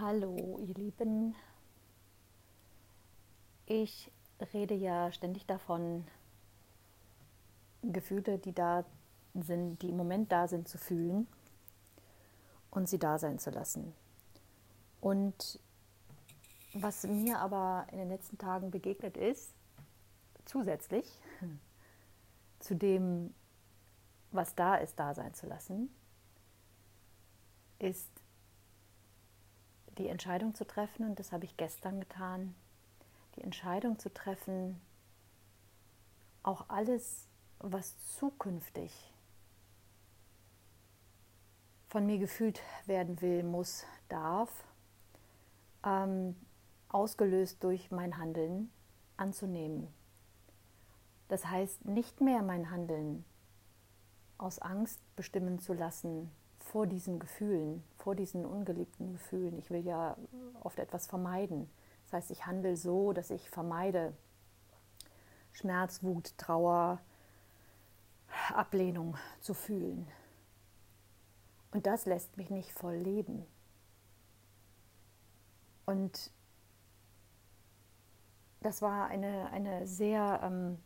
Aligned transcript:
Hallo, 0.00 0.60
ihr 0.60 0.74
Lieben. 0.74 1.34
Ich 3.66 4.12
rede 4.54 4.74
ja 4.74 5.10
ständig 5.10 5.44
davon, 5.44 6.06
Gefühle, 7.82 8.38
die 8.38 8.52
da 8.52 8.84
sind, 9.34 9.82
die 9.82 9.88
im 9.88 9.96
Moment 9.96 10.30
da 10.30 10.46
sind, 10.46 10.68
zu 10.68 10.78
fühlen 10.78 11.26
und 12.70 12.88
sie 12.88 13.00
da 13.00 13.18
sein 13.18 13.40
zu 13.40 13.50
lassen. 13.50 13.92
Und 15.00 15.58
was 16.74 17.02
mir 17.02 17.40
aber 17.40 17.88
in 17.90 17.98
den 17.98 18.08
letzten 18.08 18.38
Tagen 18.38 18.70
begegnet 18.70 19.16
ist, 19.16 19.52
zusätzlich 20.44 21.20
zu 22.60 22.76
dem, 22.76 23.34
was 24.30 24.54
da 24.54 24.76
ist, 24.76 24.96
da 24.96 25.12
sein 25.12 25.34
zu 25.34 25.48
lassen, 25.48 25.90
ist 27.80 28.17
die 29.98 30.08
Entscheidung 30.08 30.54
zu 30.54 30.66
treffen, 30.66 31.06
und 31.06 31.18
das 31.18 31.32
habe 31.32 31.44
ich 31.44 31.56
gestern 31.56 32.00
getan, 32.00 32.54
die 33.36 33.42
Entscheidung 33.42 33.98
zu 33.98 34.12
treffen, 34.12 34.80
auch 36.42 36.68
alles, 36.68 37.28
was 37.58 37.98
zukünftig 38.14 39.12
von 41.88 42.06
mir 42.06 42.18
gefühlt 42.18 42.60
werden 42.86 43.20
will, 43.20 43.42
muss, 43.42 43.84
darf, 44.08 44.64
ähm, 45.84 46.36
ausgelöst 46.88 47.62
durch 47.64 47.90
mein 47.90 48.18
Handeln 48.18 48.70
anzunehmen. 49.16 49.88
Das 51.28 51.46
heißt, 51.46 51.84
nicht 51.84 52.20
mehr 52.20 52.42
mein 52.42 52.70
Handeln 52.70 53.24
aus 54.38 54.58
Angst 54.58 55.00
bestimmen 55.16 55.58
zu 55.58 55.72
lassen 55.74 56.30
vor 56.68 56.86
diesen 56.86 57.18
Gefühlen, 57.18 57.82
vor 57.96 58.14
diesen 58.14 58.44
ungeliebten 58.44 59.12
Gefühlen. 59.12 59.58
Ich 59.58 59.70
will 59.70 59.84
ja 59.84 60.16
oft 60.60 60.78
etwas 60.78 61.06
vermeiden. 61.06 61.68
Das 62.04 62.12
heißt, 62.12 62.30
ich 62.30 62.46
handle 62.46 62.76
so, 62.76 63.12
dass 63.12 63.30
ich 63.30 63.48
vermeide 63.48 64.12
Schmerz, 65.52 66.02
Wut, 66.02 66.36
Trauer, 66.36 67.00
Ablehnung 68.52 69.16
zu 69.40 69.54
fühlen. 69.54 70.06
Und 71.70 71.86
das 71.86 72.06
lässt 72.06 72.36
mich 72.36 72.50
nicht 72.50 72.72
voll 72.72 72.96
leben. 72.96 73.46
Und 75.86 76.30
das 78.60 78.82
war 78.82 79.06
eine, 79.06 79.50
eine 79.50 79.86
sehr, 79.86 80.40
ähm, 80.42 80.78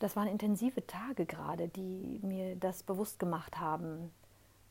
das 0.00 0.16
waren 0.16 0.26
intensive 0.26 0.86
Tage 0.86 1.26
gerade, 1.26 1.68
die 1.68 2.18
mir 2.22 2.56
das 2.56 2.82
bewusst 2.82 3.18
gemacht 3.18 3.60
haben. 3.60 4.10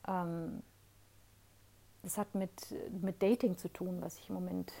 Ähm, 0.06 0.62
das 2.02 2.18
hat 2.18 2.34
mit, 2.34 2.74
mit 3.00 3.22
Dating 3.22 3.56
zu 3.56 3.68
tun, 3.68 4.02
was 4.02 4.18
ich 4.18 4.28
im 4.28 4.34
Moment 4.34 4.72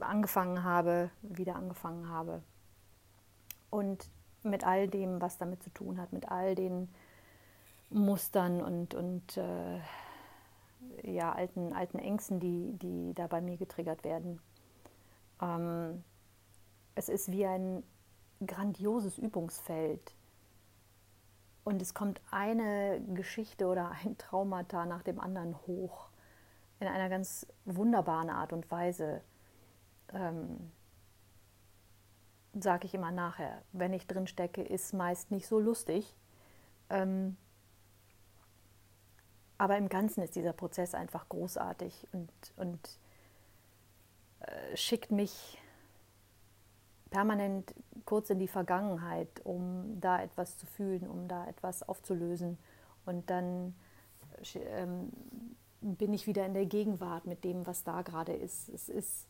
angefangen 0.00 0.64
habe, 0.64 1.10
wieder 1.22 1.56
angefangen 1.56 2.08
habe. 2.08 2.42
Und 3.70 4.08
mit 4.42 4.66
all 4.66 4.88
dem, 4.88 5.20
was 5.20 5.38
damit 5.38 5.62
zu 5.62 5.70
tun 5.70 6.00
hat, 6.00 6.12
mit 6.12 6.30
all 6.30 6.54
den 6.54 6.88
Mustern 7.90 8.62
und, 8.62 8.94
und 8.94 9.36
äh, 9.36 9.80
ja, 11.02 11.32
alten, 11.32 11.74
alten 11.74 11.98
Ängsten, 11.98 12.40
die, 12.40 12.72
die 12.78 13.12
da 13.14 13.26
bei 13.26 13.40
mir 13.40 13.56
getriggert 13.56 14.02
werden. 14.02 14.40
Ähm, 15.40 16.02
es 16.94 17.08
ist 17.08 17.30
wie 17.30 17.46
ein 17.46 17.82
grandioses 18.46 19.18
Übungsfeld. 19.18 20.14
Und 21.64 21.80
es 21.80 21.94
kommt 21.94 22.20
eine 22.30 23.00
Geschichte 23.14 23.66
oder 23.66 23.92
ein 24.02 24.18
Traumata 24.18 24.84
nach 24.84 25.02
dem 25.02 25.20
anderen 25.20 25.56
hoch 25.66 26.08
in 26.80 26.88
einer 26.88 27.08
ganz 27.08 27.46
wunderbaren 27.64 28.30
Art 28.30 28.52
und 28.52 28.70
Weise. 28.70 29.22
Ähm, 30.12 30.72
Sage 32.54 32.86
ich 32.86 32.94
immer 32.94 33.12
nachher. 33.12 33.62
Wenn 33.72 33.94
ich 33.94 34.06
drin 34.06 34.26
stecke, 34.26 34.62
ist 34.62 34.92
meist 34.92 35.30
nicht 35.30 35.46
so 35.46 35.58
lustig. 35.58 36.14
Ähm, 36.90 37.36
aber 39.56 39.78
im 39.78 39.88
Ganzen 39.88 40.22
ist 40.22 40.34
dieser 40.34 40.52
Prozess 40.52 40.94
einfach 40.94 41.28
großartig 41.28 42.08
und, 42.12 42.30
und 42.56 42.98
äh, 44.40 44.76
schickt 44.76 45.12
mich 45.12 45.61
permanent 47.12 47.74
kurz 48.06 48.30
in 48.30 48.38
die 48.38 48.48
Vergangenheit, 48.48 49.44
um 49.44 50.00
da 50.00 50.20
etwas 50.22 50.56
zu 50.58 50.66
fühlen, 50.66 51.06
um 51.06 51.28
da 51.28 51.46
etwas 51.46 51.82
aufzulösen. 51.82 52.58
Und 53.04 53.28
dann 53.30 53.74
ähm, 54.54 55.12
bin 55.80 56.14
ich 56.14 56.26
wieder 56.26 56.46
in 56.46 56.54
der 56.54 56.66
Gegenwart 56.66 57.26
mit 57.26 57.44
dem, 57.44 57.66
was 57.66 57.84
da 57.84 58.02
gerade 58.02 58.32
ist. 58.32 58.68
Es 58.70 58.88
ist, 58.88 59.28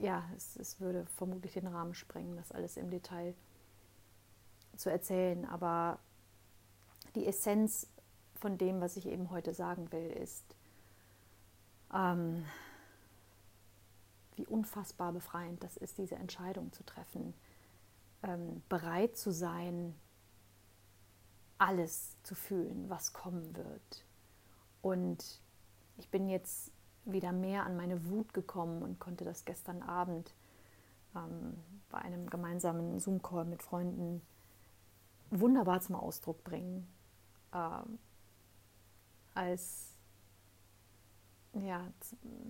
ja, 0.00 0.24
es, 0.36 0.56
es 0.56 0.80
würde 0.80 1.04
vermutlich 1.16 1.52
den 1.52 1.66
Rahmen 1.66 1.94
sprengen, 1.94 2.36
das 2.36 2.52
alles 2.52 2.76
im 2.76 2.90
Detail 2.90 3.34
zu 4.76 4.90
erzählen. 4.90 5.44
Aber 5.44 5.98
die 7.14 7.26
Essenz 7.26 7.86
von 8.40 8.56
dem, 8.56 8.80
was 8.80 8.96
ich 8.96 9.06
eben 9.06 9.30
heute 9.30 9.52
sagen 9.52 9.92
will, 9.92 10.10
ist, 10.10 10.56
ähm, 11.92 12.44
wie 14.36 14.46
unfassbar 14.46 15.12
befreiend 15.12 15.62
das 15.62 15.76
ist, 15.76 15.98
diese 15.98 16.16
Entscheidung 16.16 16.72
zu 16.72 16.84
treffen, 16.84 17.34
ähm, 18.22 18.62
bereit 18.68 19.16
zu 19.16 19.32
sein, 19.32 19.94
alles 21.58 22.16
zu 22.22 22.34
fühlen, 22.34 22.88
was 22.88 23.12
kommen 23.12 23.56
wird. 23.56 24.04
Und 24.82 25.40
ich 25.96 26.08
bin 26.10 26.28
jetzt 26.28 26.72
wieder 27.04 27.32
mehr 27.32 27.64
an 27.64 27.76
meine 27.76 28.06
Wut 28.06 28.34
gekommen 28.34 28.82
und 28.82 28.98
konnte 28.98 29.24
das 29.24 29.44
gestern 29.44 29.82
Abend 29.82 30.34
ähm, 31.14 31.54
bei 31.90 31.98
einem 31.98 32.28
gemeinsamen 32.28 32.98
Zoom-Call 32.98 33.44
mit 33.44 33.62
Freunden 33.62 34.22
wunderbar 35.30 35.80
zum 35.80 35.96
Ausdruck 35.96 36.42
bringen. 36.44 36.88
Ähm, 37.52 37.98
als 39.34 39.93
ja, 41.62 41.86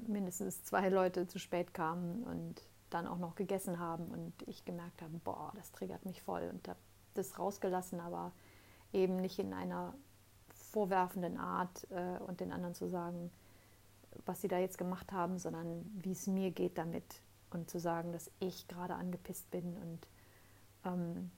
mindestens 0.06 0.64
zwei 0.64 0.88
Leute 0.88 1.26
zu 1.26 1.38
spät 1.38 1.74
kamen 1.74 2.24
und 2.24 2.62
dann 2.90 3.06
auch 3.06 3.18
noch 3.18 3.34
gegessen 3.34 3.78
haben 3.78 4.06
und 4.06 4.32
ich 4.46 4.64
gemerkt 4.64 5.02
habe, 5.02 5.18
boah, 5.24 5.52
das 5.56 5.72
triggert 5.72 6.04
mich 6.04 6.22
voll 6.22 6.48
und 6.52 6.68
habe 6.68 6.78
das 7.14 7.38
rausgelassen, 7.38 8.00
aber 8.00 8.32
eben 8.92 9.16
nicht 9.16 9.38
in 9.38 9.52
einer 9.52 9.94
vorwerfenden 10.70 11.38
Art 11.38 11.86
äh, 11.90 12.18
und 12.22 12.40
den 12.40 12.52
anderen 12.52 12.74
zu 12.74 12.88
sagen, 12.88 13.30
was 14.26 14.40
sie 14.40 14.48
da 14.48 14.58
jetzt 14.58 14.78
gemacht 14.78 15.12
haben, 15.12 15.38
sondern 15.38 15.84
wie 16.02 16.12
es 16.12 16.26
mir 16.26 16.50
geht 16.50 16.78
damit 16.78 17.20
und 17.50 17.70
zu 17.70 17.78
sagen, 17.78 18.12
dass 18.12 18.30
ich 18.40 18.68
gerade 18.68 18.94
angepisst 18.94 19.50
bin 19.50 19.76
und 19.76 20.08
ähm, 20.84 21.30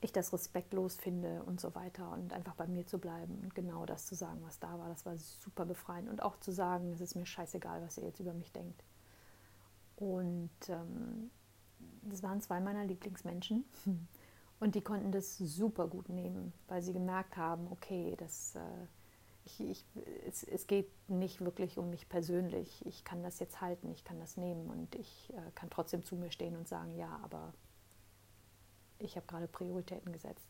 ich 0.00 0.12
das 0.12 0.32
respektlos 0.32 0.96
finde 0.96 1.42
und 1.44 1.60
so 1.60 1.74
weiter 1.74 2.12
und 2.12 2.32
einfach 2.32 2.54
bei 2.54 2.66
mir 2.66 2.86
zu 2.86 2.98
bleiben 2.98 3.40
und 3.42 3.54
genau 3.54 3.84
das 3.84 4.06
zu 4.06 4.14
sagen, 4.14 4.40
was 4.44 4.60
da 4.60 4.78
war, 4.78 4.88
das 4.88 5.04
war 5.04 5.16
super 5.16 5.64
befreiend. 5.64 6.08
Und 6.08 6.22
auch 6.22 6.38
zu 6.38 6.52
sagen, 6.52 6.92
es 6.92 7.00
ist 7.00 7.16
mir 7.16 7.26
scheißegal, 7.26 7.82
was 7.82 7.98
ihr 7.98 8.04
jetzt 8.04 8.20
über 8.20 8.32
mich 8.32 8.52
denkt. 8.52 8.84
Und 9.96 10.50
ähm, 10.68 11.30
das 12.02 12.22
waren 12.22 12.40
zwei 12.40 12.60
meiner 12.60 12.84
Lieblingsmenschen. 12.84 13.64
Und 14.60 14.74
die 14.74 14.80
konnten 14.80 15.12
das 15.12 15.38
super 15.38 15.86
gut 15.86 16.08
nehmen, 16.08 16.52
weil 16.66 16.82
sie 16.82 16.92
gemerkt 16.92 17.36
haben, 17.36 17.68
okay, 17.70 18.14
das, 18.18 18.56
äh, 18.56 18.86
ich, 19.44 19.60
ich, 19.60 19.86
es, 20.26 20.42
es, 20.42 20.66
geht 20.66 20.90
nicht 21.08 21.40
wirklich 21.40 21.78
um 21.78 21.90
mich 21.90 22.08
persönlich, 22.08 22.84
ich 22.84 23.04
kann 23.04 23.22
das 23.22 23.38
jetzt 23.38 23.60
halten, 23.60 23.88
ich 23.92 24.02
kann 24.02 24.18
das 24.18 24.36
nehmen 24.36 24.68
und 24.68 24.96
ich 24.96 25.32
äh, 25.32 25.50
kann 25.54 25.70
trotzdem 25.70 26.04
zu 26.04 26.16
mir 26.16 26.32
stehen 26.32 26.56
und 26.56 26.66
sagen, 26.66 26.96
ja, 26.96 27.20
aber 27.22 27.54
ich 28.98 29.16
habe 29.16 29.26
gerade 29.26 29.48
Prioritäten 29.48 30.12
gesetzt. 30.12 30.48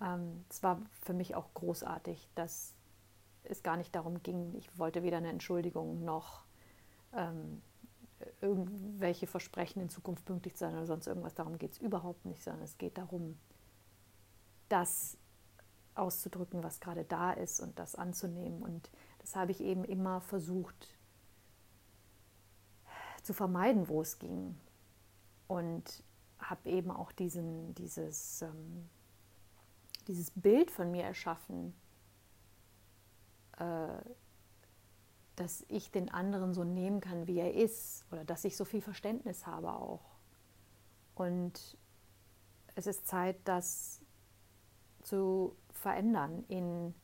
Ähm, 0.00 0.44
es 0.48 0.62
war 0.62 0.80
für 1.02 1.12
mich 1.12 1.34
auch 1.34 1.52
großartig, 1.54 2.28
dass 2.34 2.74
es 3.44 3.62
gar 3.62 3.76
nicht 3.76 3.94
darum 3.94 4.22
ging, 4.22 4.54
ich 4.54 4.78
wollte 4.78 5.02
weder 5.02 5.18
eine 5.18 5.30
Entschuldigung 5.30 6.04
noch 6.04 6.44
ähm, 7.12 7.62
irgendwelche 8.40 9.26
Versprechen 9.26 9.80
in 9.80 9.88
Zukunft 9.88 10.24
pünktlich 10.24 10.54
zu 10.54 10.60
sein 10.60 10.74
oder 10.74 10.86
sonst 10.86 11.06
irgendwas. 11.06 11.34
Darum 11.34 11.58
geht 11.58 11.72
es 11.72 11.78
überhaupt 11.78 12.24
nicht, 12.24 12.42
sondern 12.42 12.62
es 12.62 12.76
geht 12.78 12.98
darum, 12.98 13.38
das 14.68 15.16
auszudrücken, 15.94 16.62
was 16.62 16.80
gerade 16.80 17.04
da 17.04 17.32
ist 17.32 17.60
und 17.60 17.78
das 17.78 17.94
anzunehmen. 17.94 18.62
Und 18.62 18.90
das 19.18 19.36
habe 19.36 19.52
ich 19.52 19.60
eben 19.60 19.84
immer 19.84 20.20
versucht 20.20 20.98
zu 23.22 23.32
vermeiden, 23.32 23.88
wo 23.88 24.00
es 24.00 24.18
ging. 24.18 24.58
Und 25.46 26.04
habe 26.40 26.68
eben 26.68 26.90
auch 26.90 27.12
diesen, 27.12 27.74
dieses, 27.74 28.42
ähm, 28.42 28.88
dieses 30.08 30.30
Bild 30.30 30.70
von 30.70 30.90
mir 30.90 31.04
erschaffen, 31.04 31.74
äh, 33.58 33.88
dass 35.36 35.64
ich 35.68 35.90
den 35.90 36.10
anderen 36.10 36.52
so 36.52 36.64
nehmen 36.64 37.00
kann, 37.00 37.26
wie 37.26 37.38
er 37.38 37.54
ist, 37.54 38.04
oder 38.10 38.24
dass 38.24 38.44
ich 38.44 38.56
so 38.56 38.64
viel 38.64 38.82
Verständnis 38.82 39.46
habe 39.46 39.72
auch. 39.72 40.18
Und 41.14 41.78
es 42.74 42.86
ist 42.86 43.06
Zeit, 43.06 43.36
das 43.44 44.00
zu 45.02 45.56
verändern 45.72 46.44
in 46.48 46.94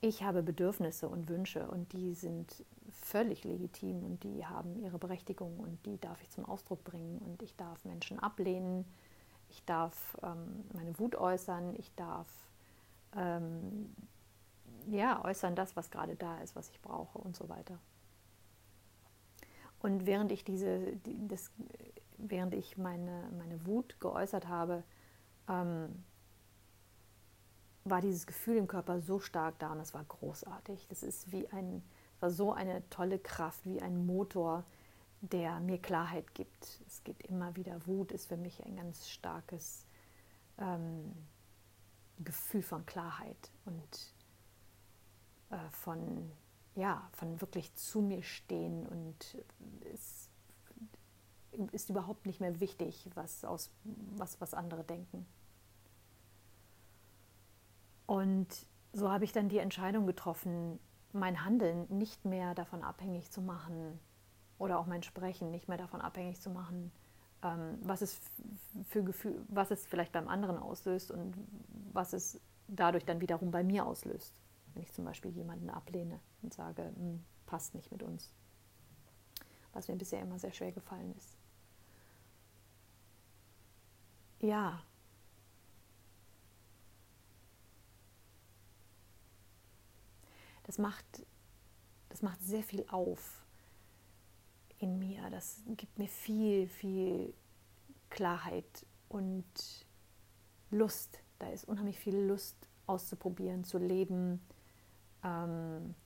ich 0.00 0.22
habe 0.22 0.42
Bedürfnisse 0.42 1.08
und 1.08 1.28
Wünsche 1.28 1.68
und 1.68 1.92
die 1.92 2.14
sind 2.14 2.64
völlig 3.00 3.44
legitim 3.44 4.04
und 4.04 4.22
die 4.24 4.46
haben 4.46 4.78
ihre 4.80 4.98
Berechtigung 4.98 5.58
und 5.58 5.84
die 5.86 5.98
darf 5.98 6.20
ich 6.22 6.30
zum 6.30 6.44
Ausdruck 6.44 6.84
bringen 6.84 7.18
und 7.18 7.42
ich 7.42 7.56
darf 7.56 7.84
Menschen 7.84 8.18
ablehnen, 8.18 8.84
ich 9.48 9.64
darf 9.64 10.16
ähm, 10.22 10.64
meine 10.72 10.98
Wut 10.98 11.16
äußern, 11.16 11.74
ich 11.76 11.94
darf 11.94 12.28
ähm, 13.16 13.94
ja, 14.88 15.24
äußern 15.24 15.54
das, 15.54 15.76
was 15.76 15.90
gerade 15.90 16.16
da 16.16 16.40
ist, 16.40 16.56
was 16.56 16.70
ich 16.70 16.80
brauche 16.80 17.18
und 17.18 17.36
so 17.36 17.48
weiter. 17.48 17.78
Und 19.80 20.06
während 20.06 20.30
ich 20.32 20.44
diese, 20.44 20.96
die, 20.96 21.26
das, 21.28 21.50
während 22.18 22.54
ich 22.54 22.76
meine, 22.76 23.28
meine 23.38 23.66
Wut 23.66 23.98
geäußert 24.00 24.48
habe, 24.48 24.82
ähm, 25.48 26.04
war 27.84 28.00
dieses 28.00 28.26
Gefühl 28.26 28.56
im 28.56 28.68
Körper 28.68 29.00
so 29.00 29.20
stark 29.20 29.58
da 29.58 29.72
und 29.72 29.80
es 29.80 29.94
war 29.94 30.04
großartig. 30.04 30.86
Das 30.88 31.02
ist 31.02 31.32
wie 31.32 31.48
ein, 31.48 31.82
war 32.20 32.30
so 32.30 32.52
eine 32.52 32.88
tolle 32.90 33.18
Kraft, 33.18 33.64
wie 33.64 33.80
ein 33.80 34.06
Motor, 34.06 34.64
der 35.20 35.60
mir 35.60 35.78
Klarheit 35.78 36.34
gibt. 36.34 36.80
Es 36.86 37.02
gibt 37.04 37.22
immer 37.26 37.56
wieder 37.56 37.86
Wut, 37.86 38.12
ist 38.12 38.26
für 38.26 38.36
mich 38.36 38.64
ein 38.64 38.76
ganz 38.76 39.08
starkes 39.08 39.86
ähm, 40.58 41.12
Gefühl 42.18 42.62
von 42.62 42.86
Klarheit 42.86 43.50
und 43.64 44.14
äh, 45.50 45.56
von, 45.70 46.30
ja, 46.74 47.08
von 47.12 47.40
wirklich 47.40 47.74
zu 47.74 48.00
mir 48.00 48.22
stehen 48.22 48.86
und 48.86 49.36
es 49.92 50.28
ist 51.72 51.90
überhaupt 51.90 52.26
nicht 52.26 52.40
mehr 52.40 52.60
wichtig, 52.60 53.08
was, 53.14 53.44
aus, 53.44 53.70
was, 53.84 54.40
was 54.40 54.54
andere 54.54 54.84
denken. 54.84 55.26
Und 58.06 58.66
so 58.92 59.10
habe 59.10 59.24
ich 59.24 59.32
dann 59.32 59.48
die 59.48 59.58
Entscheidung 59.58 60.06
getroffen, 60.06 60.78
mein 61.12 61.44
Handeln 61.44 61.86
nicht 61.88 62.24
mehr 62.24 62.54
davon 62.54 62.82
abhängig 62.82 63.30
zu 63.30 63.42
machen 63.42 63.98
oder 64.58 64.78
auch 64.78 64.86
mein 64.86 65.02
Sprechen 65.02 65.50
nicht 65.50 65.68
mehr 65.68 65.78
davon 65.78 66.00
abhängig 66.00 66.40
zu 66.40 66.50
machen, 66.50 66.92
ähm, 67.42 67.78
was, 67.82 68.02
es 68.02 68.20
für 68.88 69.02
Gefühl, 69.02 69.42
was 69.48 69.70
es 69.70 69.86
vielleicht 69.86 70.12
beim 70.12 70.28
anderen 70.28 70.58
auslöst 70.58 71.10
und 71.10 71.34
was 71.92 72.12
es 72.12 72.40
dadurch 72.68 73.04
dann 73.04 73.20
wiederum 73.20 73.50
bei 73.50 73.64
mir 73.64 73.86
auslöst. 73.86 74.40
Wenn 74.74 74.82
ich 74.82 74.92
zum 74.92 75.04
Beispiel 75.04 75.32
jemanden 75.32 75.70
ablehne 75.70 76.20
und 76.42 76.54
sage, 76.54 76.92
hm, 76.94 77.24
passt 77.46 77.74
nicht 77.74 77.90
mit 77.90 78.02
uns. 78.02 78.32
Was 79.72 79.88
mir 79.88 79.96
bisher 79.96 80.20
immer 80.20 80.38
sehr 80.38 80.52
schwer 80.52 80.72
gefallen 80.72 81.14
ist. 81.16 81.36
Ja. 84.40 84.82
Das 90.70 90.78
macht, 90.78 91.26
das 92.10 92.22
macht 92.22 92.40
sehr 92.44 92.62
viel 92.62 92.84
auf 92.90 93.44
in 94.78 95.00
mir. 95.00 95.28
Das 95.30 95.64
gibt 95.66 95.98
mir 95.98 96.06
viel, 96.06 96.68
viel 96.68 97.34
Klarheit 98.08 98.86
und 99.08 99.44
Lust. 100.70 101.24
Da 101.40 101.48
ist 101.48 101.66
unheimlich 101.66 101.98
viel 101.98 102.16
Lust 102.16 102.54
auszuprobieren, 102.86 103.64
zu 103.64 103.78
leben. 103.78 104.40
Ähm, 105.24 105.96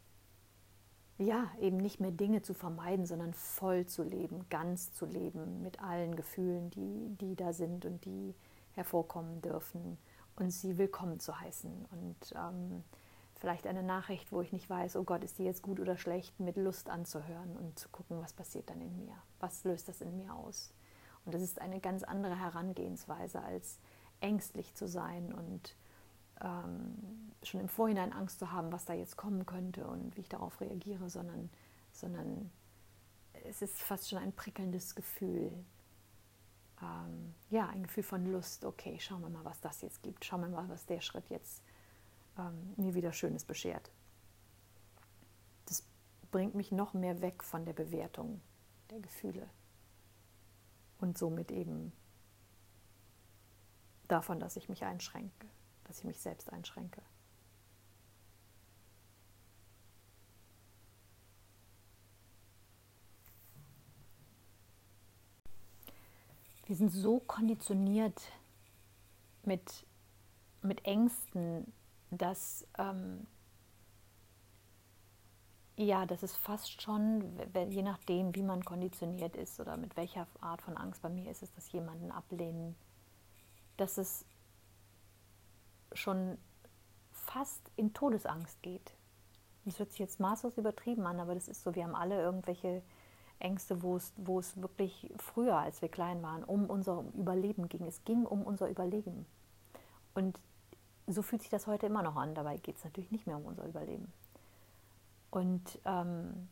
ja, 1.18 1.50
eben 1.60 1.76
nicht 1.76 2.00
mehr 2.00 2.12
Dinge 2.12 2.40
zu 2.40 2.54
vermeiden, 2.54 3.04
sondern 3.04 3.34
voll 3.34 3.84
zu 3.84 4.02
leben, 4.02 4.48
ganz 4.48 4.94
zu 4.94 5.04
leben, 5.04 5.60
mit 5.60 5.82
allen 5.82 6.16
Gefühlen, 6.16 6.70
die, 6.70 7.14
die 7.20 7.36
da 7.36 7.52
sind 7.52 7.84
und 7.84 8.06
die 8.06 8.34
hervorkommen 8.72 9.42
dürfen 9.42 9.98
und 10.36 10.50
sie 10.52 10.78
willkommen 10.78 11.20
zu 11.20 11.38
heißen. 11.38 11.84
Und 11.90 12.34
ähm, 12.34 12.82
vielleicht 13.44 13.66
eine 13.66 13.82
Nachricht, 13.82 14.32
wo 14.32 14.40
ich 14.40 14.54
nicht 14.54 14.70
weiß, 14.70 14.96
oh 14.96 15.04
Gott, 15.04 15.22
ist 15.22 15.38
die 15.38 15.44
jetzt 15.44 15.60
gut 15.60 15.78
oder 15.78 15.98
schlecht, 15.98 16.40
mit 16.40 16.56
Lust 16.56 16.88
anzuhören 16.88 17.58
und 17.58 17.78
zu 17.78 17.90
gucken, 17.90 18.18
was 18.22 18.32
passiert 18.32 18.70
dann 18.70 18.80
in 18.80 18.96
mir, 18.96 19.12
was 19.38 19.64
löst 19.64 19.86
das 19.86 20.00
in 20.00 20.16
mir 20.16 20.34
aus. 20.34 20.72
Und 21.26 21.34
das 21.34 21.42
ist 21.42 21.60
eine 21.60 21.78
ganz 21.78 22.04
andere 22.04 22.40
Herangehensweise, 22.40 23.42
als 23.42 23.80
ängstlich 24.20 24.74
zu 24.74 24.88
sein 24.88 25.30
und 25.34 25.76
ähm, 26.40 27.34
schon 27.42 27.60
im 27.60 27.68
Vorhinein 27.68 28.14
Angst 28.14 28.38
zu 28.38 28.50
haben, 28.50 28.72
was 28.72 28.86
da 28.86 28.94
jetzt 28.94 29.18
kommen 29.18 29.44
könnte 29.44 29.86
und 29.86 30.16
wie 30.16 30.22
ich 30.22 30.30
darauf 30.30 30.58
reagiere, 30.62 31.10
sondern, 31.10 31.50
sondern 31.92 32.50
es 33.44 33.60
ist 33.60 33.76
fast 33.78 34.08
schon 34.08 34.20
ein 34.20 34.32
prickelndes 34.32 34.94
Gefühl. 34.94 35.52
Ähm, 36.80 37.34
ja, 37.50 37.68
ein 37.68 37.82
Gefühl 37.82 38.04
von 38.04 38.24
Lust. 38.24 38.64
Okay, 38.64 38.98
schauen 39.00 39.20
wir 39.20 39.28
mal, 39.28 39.44
was 39.44 39.60
das 39.60 39.82
jetzt 39.82 40.02
gibt. 40.02 40.24
Schauen 40.24 40.40
wir 40.40 40.48
mal, 40.48 40.66
was 40.70 40.86
der 40.86 41.02
Schritt 41.02 41.28
jetzt 41.28 41.62
ähm, 42.38 42.74
mir 42.76 42.94
wieder 42.94 43.12
Schönes 43.12 43.44
beschert. 43.44 43.90
Das 45.66 45.84
bringt 46.30 46.54
mich 46.54 46.72
noch 46.72 46.94
mehr 46.94 47.20
weg 47.20 47.42
von 47.42 47.64
der 47.64 47.72
Bewertung 47.72 48.40
der 48.90 49.00
Gefühle 49.00 49.48
und 50.98 51.18
somit 51.18 51.50
eben 51.50 51.92
davon, 54.08 54.40
dass 54.40 54.56
ich 54.56 54.68
mich 54.68 54.84
einschränke 54.84 55.46
dass 55.84 55.98
ich 55.98 56.04
mich 56.04 56.18
selbst 56.18 56.52
einschränke. 56.52 57.02
Wir 66.66 66.76
sind 66.76 66.90
so 66.90 67.20
konditioniert 67.20 68.20
mit, 69.44 69.86
mit 70.62 70.84
Ängsten, 70.86 71.70
dass 72.18 72.66
ähm, 72.78 73.26
ja, 75.76 76.06
das 76.06 76.22
ist 76.22 76.36
fast 76.36 76.80
schon, 76.80 77.24
je 77.68 77.82
nachdem, 77.82 78.34
wie 78.34 78.42
man 78.42 78.64
konditioniert 78.64 79.34
ist 79.36 79.58
oder 79.58 79.76
mit 79.76 79.96
welcher 79.96 80.28
Art 80.40 80.62
von 80.62 80.76
Angst 80.76 81.02
bei 81.02 81.08
mir 81.08 81.30
ist 81.30 81.42
es, 81.42 81.52
dass 81.52 81.72
jemanden 81.72 82.12
ablehnen, 82.12 82.76
dass 83.76 83.98
es 83.98 84.24
schon 85.92 86.38
fast 87.10 87.70
in 87.76 87.92
Todesangst 87.92 88.62
geht. 88.62 88.94
Das 89.64 89.78
hört 89.78 89.90
sich 89.90 89.98
jetzt 89.98 90.20
maßlos 90.20 90.58
übertrieben 90.58 91.06
an, 91.06 91.18
aber 91.18 91.34
das 91.34 91.48
ist 91.48 91.62
so, 91.62 91.74
wir 91.74 91.84
haben 91.84 91.96
alle 91.96 92.20
irgendwelche 92.20 92.82
Ängste, 93.40 93.82
wo 93.82 93.96
es, 93.96 94.12
wo 94.16 94.38
es 94.38 94.60
wirklich 94.60 95.12
früher, 95.16 95.56
als 95.56 95.82
wir 95.82 95.88
klein 95.88 96.22
waren, 96.22 96.44
um 96.44 96.66
unser 96.66 97.04
Überleben 97.14 97.68
ging. 97.68 97.84
Es 97.86 98.04
ging 98.04 98.24
um 98.24 98.42
unser 98.42 98.68
Überleben. 98.68 99.26
Und 100.14 100.38
so 101.06 101.22
fühlt 101.22 101.42
sich 101.42 101.50
das 101.50 101.66
heute 101.66 101.86
immer 101.86 102.02
noch 102.02 102.16
an. 102.16 102.34
Dabei 102.34 102.56
geht 102.56 102.76
es 102.76 102.84
natürlich 102.84 103.10
nicht 103.10 103.26
mehr 103.26 103.36
um 103.36 103.44
unser 103.44 103.66
Überleben. 103.66 104.12
Und 105.30 105.80
ähm, 105.84 106.48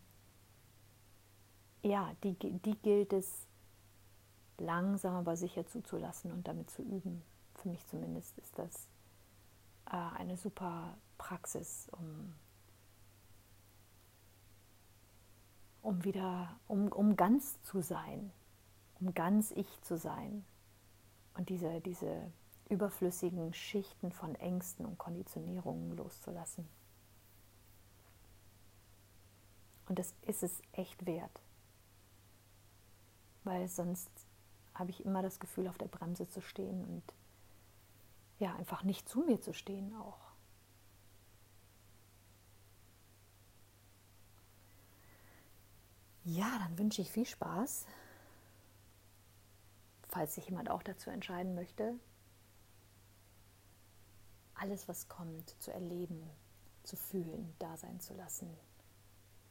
ja, 1.83 2.11
die, 2.23 2.35
die 2.35 2.77
gilt 2.79 3.13
es 3.13 3.47
langsam 4.59 5.15
aber 5.15 5.37
sicher 5.37 5.67
zuzulassen 5.67 6.33
und 6.33 6.47
damit 6.47 6.71
zu 6.71 6.83
üben. 6.83 7.23
Für 7.55 7.69
mich 7.69 7.87
zumindest 7.87 8.39
ist 8.39 8.59
das 8.59 8.89
äh, 9.91 10.19
eine 10.19 10.37
super 10.37 10.97
Praxis, 11.19 11.89
um, 11.93 12.35
um 15.83 16.05
wieder, 16.05 16.57
um, 16.69 16.89
um 16.89 17.17
ganz 17.17 17.61
zu 17.63 17.83
sein, 17.83 18.33
um 19.01 19.15
ganz 19.15 19.51
ich 19.53 19.81
zu 19.83 19.97
sein 19.97 20.45
und 21.35 21.49
diese, 21.49 21.81
diese 21.81 22.31
überflüssigen 22.69 23.53
Schichten 23.55 24.13
von 24.13 24.35
Ängsten 24.37 24.87
und 24.87 24.99
Konditionierungen 24.99 25.97
loszulassen. 25.97 26.69
Und 29.89 29.99
das 29.99 30.15
ist 30.23 30.43
es 30.43 30.63
echt 30.73 31.05
wert, 31.07 31.41
weil 33.45 33.69
sonst 33.69 34.11
habe 34.75 34.91
ich 34.91 35.05
immer 35.05 35.23
das 35.23 35.39
Gefühl, 35.39 35.69
auf 35.69 35.77
der 35.77 35.89
Bremse 35.89 36.29
zu 36.29 36.41
stehen 36.41 36.85
und 36.85 37.03
ja, 38.39 38.55
einfach 38.57 38.83
nicht 38.83 39.09
zu 39.09 39.21
mir 39.21 39.41
zu 39.41 39.53
stehen 39.53 39.95
auch. 39.97 40.33
Ja, 46.25 46.59
dann 46.61 46.79
wünsche 46.79 47.03
ich 47.03 47.11
viel 47.11 47.27
Spaß, 47.27 47.87
falls 50.09 50.35
sich 50.37 50.49
jemand 50.49 50.71
auch 50.71 50.83
dazu 50.83 51.11
entscheiden 51.11 51.55
möchte, 51.55 51.95
alles, 54.63 54.89
was 54.89 55.09
kommt, 55.09 55.51
zu 55.61 55.73
erleben, 55.73 56.23
zu 56.85 56.97
fühlen, 56.97 57.55
da 57.59 57.77
sein 57.77 58.01
zu 58.01 58.15
lassen 58.15 58.49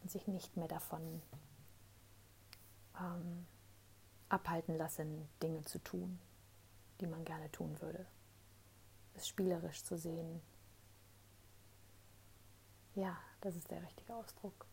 und 0.02 0.10
sich 0.12 0.28
nicht 0.28 0.58
mehr 0.58 0.68
davon 0.68 1.22
ähm, 3.00 3.46
abhalten 4.30 4.78
lassen, 4.78 5.28
Dinge 5.44 5.62
zu 5.64 5.80
tun, 5.80 6.20
die 7.00 7.08
man 7.08 7.24
gerne 7.26 7.52
tun 7.52 7.80
würde 7.82 8.06
es 9.16 9.28
spielerisch 9.28 9.84
zu 9.84 9.98
sehen. 9.98 10.42
Ja, 12.96 13.18
das 13.42 13.56
ist 13.56 13.72
der 13.72 13.82
richtige 13.82 14.16
Ausdruck. 14.16 14.66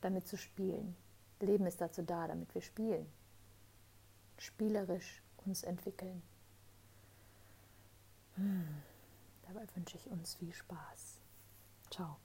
Damit 0.00 0.26
zu 0.26 0.36
spielen. 0.36 0.96
Leben 1.40 1.66
ist 1.66 1.80
dazu 1.80 2.02
da, 2.02 2.26
damit 2.26 2.54
wir 2.54 2.62
spielen. 2.62 3.10
Spielerisch 4.38 5.22
uns 5.44 5.62
entwickeln. 5.62 6.22
Hm. 8.38 8.82
Dabei 9.42 9.66
wünsche 9.74 9.96
ich 9.96 10.08
uns 10.08 10.34
viel 10.36 10.54
Spaß. 10.54 11.20
Ciao. 11.90 12.18